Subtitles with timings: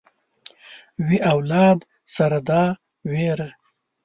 [1.05, 1.79] وي اولاد
[2.15, 2.63] سره دا
[3.09, 3.49] وېره